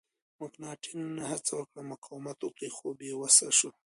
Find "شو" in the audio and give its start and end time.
3.57-3.69